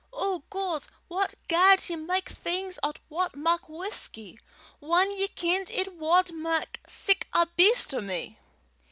O 0.13 0.41
God, 0.49 0.87
what 1.09 1.35
garred 1.47 1.87
ye 1.87 1.95
mak 1.95 2.27
things 2.27 2.79
'at 2.83 2.97
wad 3.07 3.35
mak 3.35 3.69
whusky, 3.69 4.39
whan 4.79 5.11
ye 5.11 5.27
kenned 5.27 5.69
it 5.69 5.93
wad 5.93 6.31
mak 6.33 6.79
sic 6.87 7.27
a 7.33 7.45
beast 7.55 7.93
o' 7.93 8.01
me?" 8.01 8.39